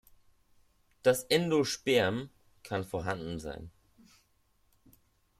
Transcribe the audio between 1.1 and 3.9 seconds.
Endosperm kann vorhanden sein.